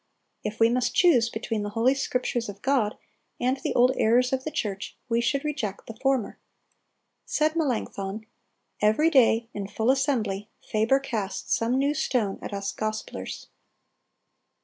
[0.43, 2.97] If we must choose between the Holy Scriptures of God
[3.39, 6.39] and the old errors of the church, we should reject the former."
[7.23, 8.25] Said Melanchthon,
[8.81, 13.45] "Every day, in full assembly, Faber casts some new stone at us Gospelers."